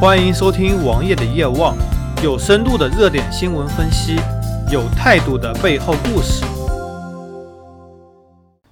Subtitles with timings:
[0.00, 1.76] 欢迎收听王爷的夜望，
[2.24, 4.16] 有深度的热点新闻分析，
[4.72, 6.42] 有态度的背后故事。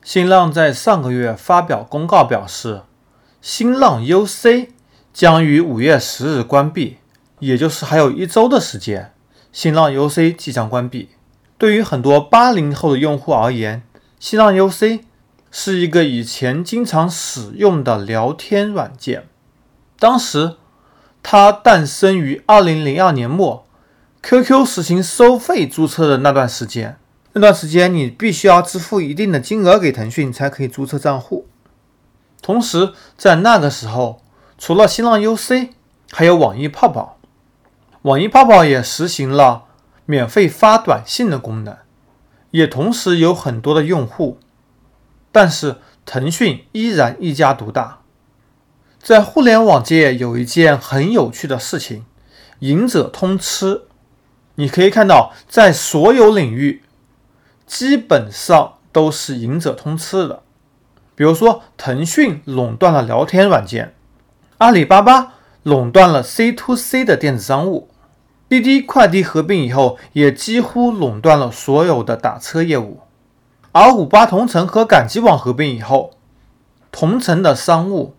[0.02, 2.80] 新浪在上个月发表公告表示，
[3.42, 4.68] 新浪 UC
[5.12, 6.96] 将于五月十日关闭，
[7.40, 9.12] 也就是还有一周的时间，
[9.52, 11.10] 新浪 UC 即将关闭。
[11.58, 13.82] 对于很多八零后的用户而言，
[14.18, 15.00] 新浪 UC
[15.50, 19.26] 是一个以前经常使用的聊天软件，
[19.98, 20.54] 当时。
[21.30, 23.66] 它诞生于二零零二年末
[24.22, 26.96] ，QQ 实行收费注册的那段时间。
[27.34, 31.46] 那段时间，你必须要支付一定的金额给腾讯才可以注册账户。
[32.40, 34.22] 同时，在那个时候，
[34.56, 35.68] 除了新浪 UC，
[36.10, 37.18] 还有网易泡泡。
[38.00, 39.64] 网易泡泡也实行了
[40.06, 41.76] 免费发短信的功能，
[42.52, 44.38] 也同时有很多的用户。
[45.30, 47.97] 但是，腾讯依然一家独大。
[49.00, 52.04] 在互联网界有一件很有趣的事情，
[52.58, 53.82] 赢者通吃。
[54.56, 56.82] 你可以看到，在所有领域，
[57.64, 60.42] 基本上都是赢者通吃的。
[61.14, 63.94] 比如说，腾讯垄断了聊天软件，
[64.58, 67.88] 阿里巴巴垄断了 C to C 的电子商务，
[68.48, 73.00] 滴滴快滴合并以后，也几乎垄断了所有的打车业务。
[73.72, 76.10] 而五八同城和赶集网合并以后，
[76.90, 78.16] 同城的商务。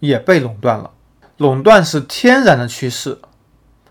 [0.00, 0.92] 也被垄断了，
[1.36, 3.20] 垄断是天然的趋势，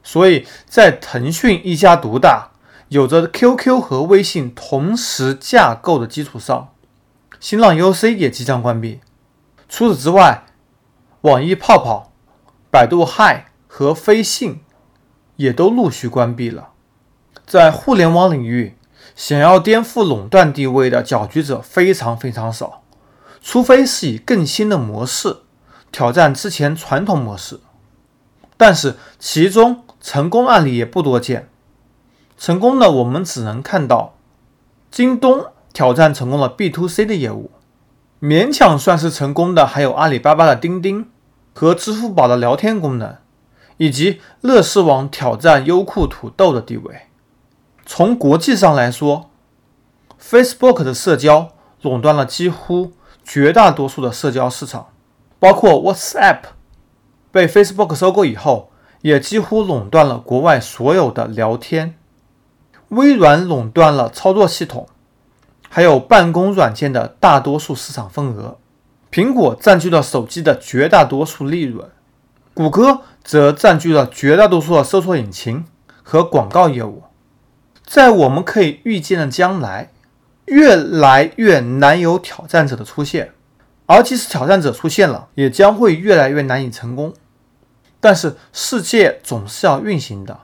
[0.04, 2.52] 所以在腾讯一家独大，
[2.90, 6.70] 有着 QQ 和微信同时架构的基础上，
[7.40, 9.02] 新浪 UC 也即将关闭。
[9.68, 10.46] 除此之外，
[11.22, 12.14] 网易泡泡、
[12.72, 14.62] 百度 Hi 和飞信
[15.36, 16.70] 也都陆续关闭了。
[17.46, 18.78] 在互联网领域，
[19.16, 22.84] 想要颠覆垄断地位的搅局者非常非常少，
[23.42, 25.38] 除非是以更新的模式。
[25.98, 27.60] 挑战之前传统模式，
[28.56, 31.50] 但是其中成功案例也不多见。
[32.38, 34.14] 成功的我们只能看到
[34.92, 37.50] 京东挑战成功了 B to C 的业务，
[38.22, 41.10] 勉强算是成功的还有阿里巴巴的钉钉
[41.56, 43.16] 和支付宝的聊天功能，
[43.78, 47.08] 以及乐视网挑战优酷土豆的地位。
[47.88, 49.32] 从国际上来说
[50.22, 52.92] ，Facebook 的社交垄断了几乎
[53.24, 54.90] 绝大多数的社交市场。
[55.40, 56.40] 包括 WhatsApp
[57.32, 58.72] 被 Facebook 收购以后，
[59.02, 61.96] 也几乎垄断了国外所有的聊天。
[62.90, 64.88] 微软垄断了操作系统，
[65.70, 68.58] 还有办公软件的大多数市场份额。
[69.12, 71.90] 苹果占据了手机的绝大多数利润，
[72.54, 75.66] 谷歌则占据了绝大多数的搜索引擎
[76.04, 77.04] 和广告业务。
[77.86, 79.92] 在我们可以预见的将来，
[80.46, 83.32] 越来越难有挑战者的出现。
[83.88, 87.14] 而即使挑战者出现了，也将会越来越难以成功。
[88.00, 90.42] 但是世界总是要运行的，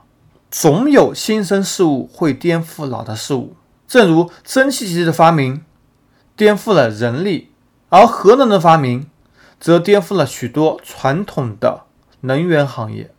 [0.50, 3.54] 总有新生事物会颠覆老的事物。
[3.86, 5.62] 正如蒸汽机的发明
[6.34, 7.52] 颠覆了人力，
[7.90, 9.08] 而核能的发明
[9.60, 11.84] 则颠覆了许多传统的
[12.22, 13.12] 能源行业。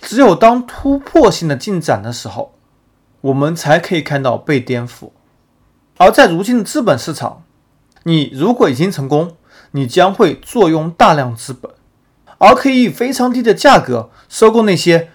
[0.00, 2.54] 只有当突破性的进展的时候，
[3.20, 5.10] 我们才可以看到被颠覆。
[5.98, 7.44] 而在如今的资本市场，
[8.02, 9.36] 你如果已经成功，
[9.72, 11.70] 你将会坐拥大量资本，
[12.38, 15.10] 而可以以非常低的价格收购那些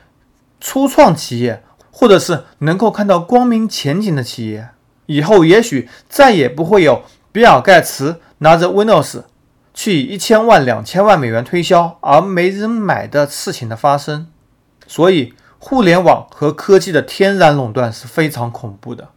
[0.59, 4.69] 初创企业，或者是能够看到光明前景的企业。
[5.06, 9.23] 以后也许再也不会有比尔盖茨拿着 Windows
[9.73, 14.28] 去以一千万、两千万美元推销而没人买的事情的发生。
[14.85, 19.09] 所以，互联网和科技的天然垄断是非常恐怖的。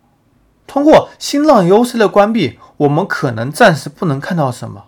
[0.66, 4.84] 通过新浪 UC 的关闭，我们可能暂时不能看到什么。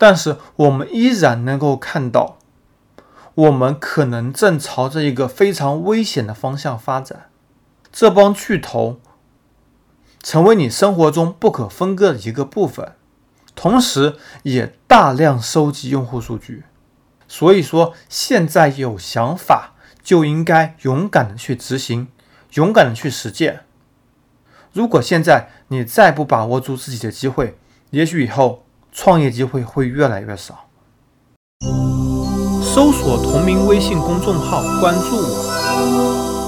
[0.00, 2.38] 但是我们依然能够看到，
[3.34, 7.26] 我们可能正朝着一个非常危险的方向发展。
[7.92, 8.98] 这帮巨头
[10.22, 12.94] 成为你生活中不可分割的一个部分，
[13.54, 16.64] 同时也大量收集用户数据。
[17.28, 22.08] 所以说，现在有想法就应该勇敢的去执行，
[22.54, 23.64] 勇敢的去实践。
[24.72, 27.58] 如果现在你再不把握住自己的机会，
[27.90, 28.64] 也许以后。
[28.92, 30.66] 创业机会会越来越少。
[32.62, 36.39] 搜索同名微信公众号，关注我。